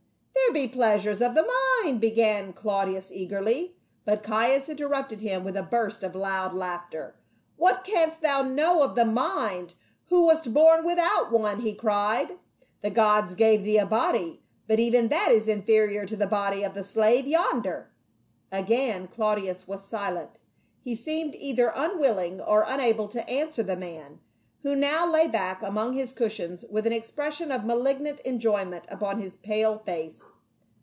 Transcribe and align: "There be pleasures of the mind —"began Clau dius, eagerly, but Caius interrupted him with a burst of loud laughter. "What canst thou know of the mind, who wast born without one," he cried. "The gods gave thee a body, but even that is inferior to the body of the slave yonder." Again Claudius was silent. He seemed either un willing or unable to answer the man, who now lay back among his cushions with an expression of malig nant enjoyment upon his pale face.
"There 0.53 0.67
be 0.67 0.73
pleasures 0.73 1.21
of 1.21 1.33
the 1.33 1.49
mind 1.83 2.01
—"began 2.01 2.51
Clau 2.51 2.83
dius, 2.85 3.09
eagerly, 3.09 3.77
but 4.03 4.21
Caius 4.21 4.67
interrupted 4.67 5.21
him 5.21 5.45
with 5.45 5.55
a 5.55 5.63
burst 5.63 6.03
of 6.03 6.13
loud 6.13 6.53
laughter. 6.53 7.15
"What 7.55 7.85
canst 7.85 8.21
thou 8.21 8.41
know 8.41 8.83
of 8.83 8.95
the 8.95 9.05
mind, 9.05 9.75
who 10.09 10.25
wast 10.25 10.53
born 10.53 10.83
without 10.85 11.31
one," 11.31 11.61
he 11.61 11.73
cried. 11.73 12.37
"The 12.81 12.89
gods 12.89 13.33
gave 13.33 13.63
thee 13.63 13.77
a 13.77 13.85
body, 13.85 14.43
but 14.67 14.77
even 14.77 15.07
that 15.07 15.31
is 15.31 15.47
inferior 15.47 16.05
to 16.05 16.17
the 16.17 16.27
body 16.27 16.63
of 16.63 16.73
the 16.73 16.83
slave 16.83 17.25
yonder." 17.25 17.89
Again 18.51 19.07
Claudius 19.07 19.69
was 19.69 19.85
silent. 19.87 20.41
He 20.81 20.95
seemed 20.95 21.33
either 21.35 21.73
un 21.77 21.97
willing 21.97 22.41
or 22.41 22.65
unable 22.67 23.07
to 23.09 23.25
answer 23.29 23.63
the 23.63 23.77
man, 23.77 24.19
who 24.63 24.75
now 24.75 25.09
lay 25.09 25.27
back 25.29 25.63
among 25.63 25.93
his 25.93 26.11
cushions 26.11 26.65
with 26.69 26.85
an 26.85 26.91
expression 26.91 27.53
of 27.53 27.61
malig 27.61 28.01
nant 28.01 28.19
enjoyment 28.25 28.85
upon 28.89 29.21
his 29.21 29.37
pale 29.37 29.79
face. 29.79 30.23